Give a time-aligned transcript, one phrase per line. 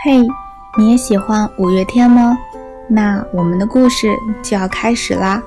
[0.00, 0.22] 嘿，
[0.78, 2.38] 你也喜欢五月天吗？
[2.86, 4.06] 那我们的故事
[4.44, 5.42] 就要开始啦！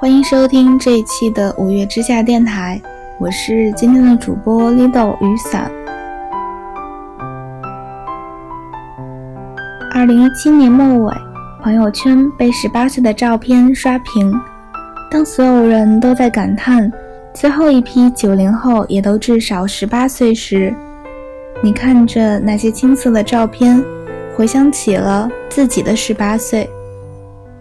[0.00, 2.82] 欢迎收听这一期的五月之下电台，
[3.20, 5.70] 我是今天的主播 Lido 雨伞。
[9.94, 11.14] 二零一七年末尾，
[11.62, 14.34] 朋友圈被十八岁的照片刷屏。
[15.12, 16.92] 当所有人都在感叹
[17.32, 20.74] 最后一批九零后也都至少十八岁时，
[21.64, 23.80] 你看着那些青涩的照片，
[24.36, 26.68] 回想起了自己的十八岁。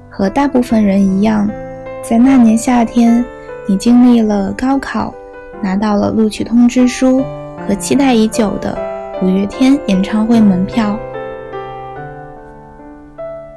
[0.09, 1.47] 和大部分人一样，
[2.03, 3.23] 在那年夏天，
[3.67, 5.13] 你经历了高考，
[5.61, 7.23] 拿到了录取通知书
[7.67, 8.75] 和期待已久的
[9.21, 10.97] 五月天演唱会门票。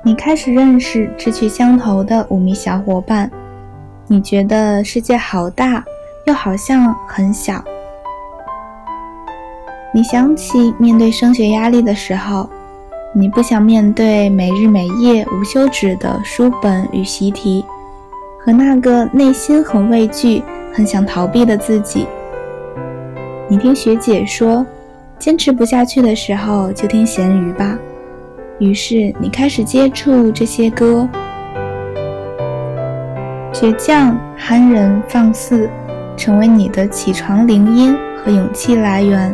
[0.03, 3.31] 你开始认识志趣相投的五迷小伙伴。
[4.07, 5.83] 你觉得世界好大，
[6.27, 7.65] 又好像很小。
[9.95, 12.51] 你想起面对升学压力的时候，
[13.13, 17.65] 你不想面对每日每夜无休止的书本与习题，
[18.45, 20.43] 和那个内心很畏惧、
[20.73, 22.09] 很想逃避的自己。
[23.47, 24.67] 你听学姐说，
[25.17, 27.79] 坚持不下去的时候就听咸鱼吧。
[28.59, 31.09] 于是你开始接触这些歌。
[33.53, 35.71] 倔强、憨人、放肆，
[36.17, 39.33] 成为你的起床铃音和勇气来源。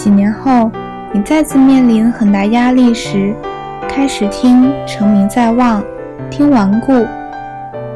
[0.00, 0.70] 几年后，
[1.12, 3.34] 你再次面临很大压力时，
[3.86, 5.82] 开始听《成名在望》，
[6.30, 6.92] 听《顽固》。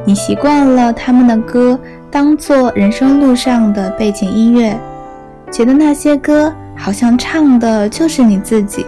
[0.05, 4.79] 你习惯了他们的歌当做人生路上的背景音乐，
[5.51, 8.85] 觉得那些歌好像唱的就是你自己。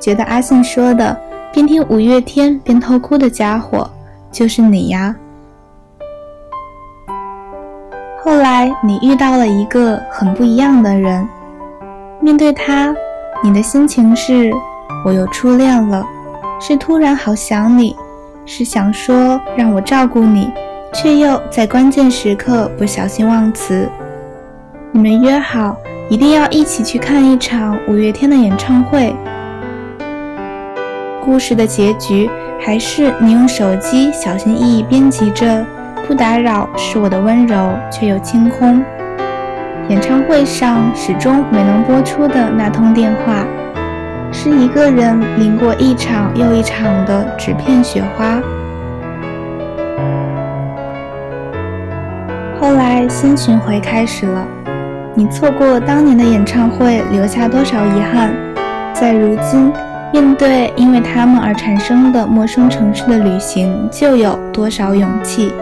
[0.00, 1.16] 觉得阿信说的
[1.54, 3.88] “边听五月天边偷哭的家伙”
[4.32, 5.14] 就是你呀。
[8.20, 11.24] 后来你遇到了一个很不一样的人，
[12.20, 12.94] 面对他，
[13.42, 14.50] 你的心情是
[15.04, 16.04] “我又初恋了”，
[16.60, 17.96] 是突然好想你，
[18.44, 20.50] 是想说让我照顾你，
[20.92, 23.88] 却又在关键时刻不小心忘词。
[24.90, 25.76] 你们约好
[26.08, 29.14] 一定要一起去看一场五月天的演唱会。
[31.24, 32.28] 故事的结局
[32.58, 35.64] 还是你用手机小心翼翼编辑着。
[36.06, 38.82] 不打扰是我的温柔，却又清空。
[40.08, 43.44] 演唱会上始终没能播出的那通电话，
[44.32, 48.40] 是一个人淋过一场又一场的纸片雪花。
[52.58, 54.46] 后来新巡回开始了，
[55.14, 58.30] 你错过当年的演唱会，留下多少遗憾？
[58.94, 59.70] 在如今
[60.10, 65.52] 面对因为他们而产生的陌生城市的旅行，就有多少勇气？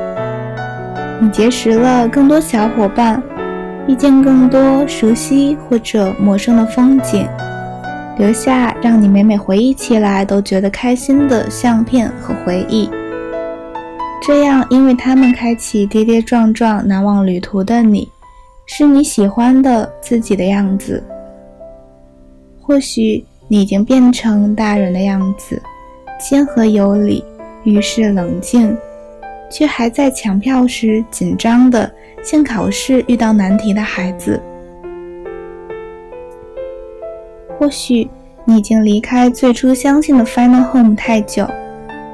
[1.19, 3.21] 你结识了更多小伙伴，
[3.89, 7.27] 遇见更多熟悉或者陌生的风景，
[8.19, 12.91] 留下让你每每回忆起来都觉得开心的相片和回忆。
[14.21, 18.09] 这样，因为他们开启跌跌撞撞难忘旅途的你，
[18.67, 21.03] 是你喜欢的自己的样子。
[22.61, 25.63] 或许你已经变成大人的样子，
[26.19, 27.23] 谦和有礼，
[27.63, 28.77] 遇事冷静。
[29.51, 31.91] 却还在抢票时紧张的，
[32.23, 34.41] 像考试遇到难题的孩子。
[37.59, 38.09] 或许
[38.45, 41.49] 你已经离开最初相信的 Final Home 太久，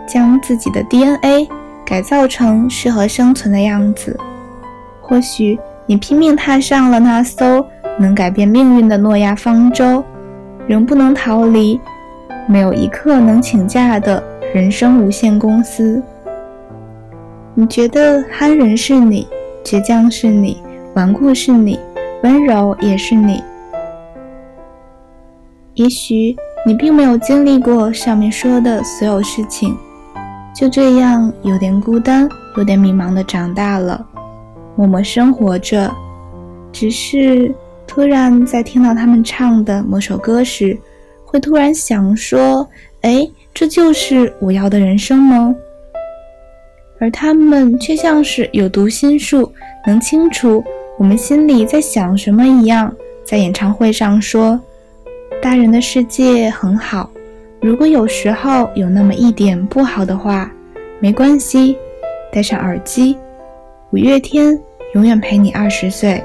[0.06, 1.48] 将自己的 DNA
[1.84, 4.18] 改造成适合生存的样子。
[5.00, 7.66] 或许你拼命踏上了那艘
[7.98, 10.02] 能改变命运的诺亚方舟，
[10.66, 11.78] 仍不能逃离
[12.46, 14.22] 没有一刻能请假的
[14.54, 16.02] 人生无限公司。
[17.54, 19.26] 你觉得憨人是你，
[19.62, 20.56] 倔强是你，
[20.94, 21.78] 顽固是你，
[22.22, 23.42] 温柔也是你。
[25.74, 26.34] 也许
[26.66, 29.76] 你并没有经历过上面说的所有事情，
[30.54, 32.26] 就这样有点孤单、
[32.56, 34.02] 有点迷茫的长大了，
[34.74, 35.90] 默默生活着。
[36.72, 37.54] 只是
[37.86, 40.74] 突然在听到他们唱的某首歌时，
[41.26, 42.66] 会突然想说
[43.02, 45.54] ：“哎，这就是我要的人生吗？”
[47.02, 49.52] 而他们却像是有读心术，
[49.84, 50.62] 能清楚
[50.96, 52.94] 我们心里在想什么一样，
[53.24, 54.58] 在演唱会上说
[55.42, 57.10] ：“大人的世界很好，
[57.60, 60.48] 如果有时候有那么一点不好的话，
[61.00, 61.76] 没关系，
[62.32, 63.16] 戴上耳机，
[63.90, 64.56] 五月天
[64.94, 66.22] 永远陪你二十岁。”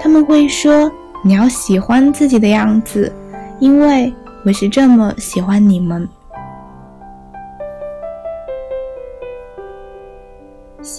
[0.00, 0.90] 他们会说
[1.22, 3.12] ：“你要喜欢自己的样子，
[3.58, 4.10] 因为
[4.46, 6.08] 我是这么喜欢你们。”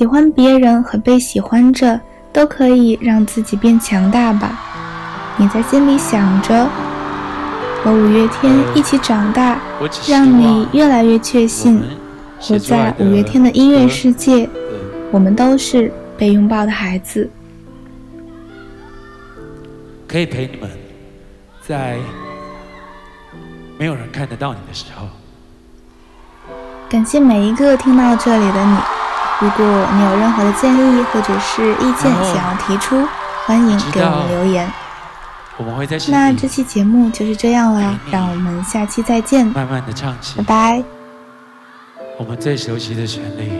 [0.01, 2.01] 喜欢别人和被喜欢着，
[2.33, 4.59] 都可以让自己变强大吧。
[5.37, 6.67] 你在心里想着，
[7.83, 9.59] 和五月天一起长大，
[10.09, 11.83] 让你越来越确信，
[12.39, 14.49] 活在五月天的音乐世界，
[15.11, 17.29] 我们都是被拥抱的孩子。
[20.07, 20.67] 可以陪你们，
[21.61, 21.95] 在
[23.77, 25.05] 没有人看得到你的时候。
[26.89, 28.77] 感谢每一个听到这里的你。
[29.41, 33.07] 如果你有任何的建议或者是意见想要提出，
[33.47, 34.71] 欢迎给我们留言。
[35.57, 39.47] 我们会在那这期节目就是这样了，让我们下期再见。
[39.47, 40.83] 慢慢的唱起，拜拜。
[42.19, 43.51] 我们最熟悉的旋律。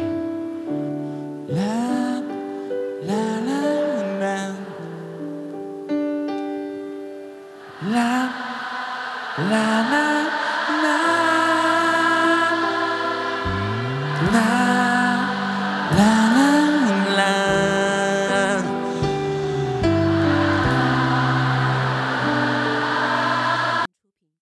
[14.32, 14.81] love
[15.98, 16.21] La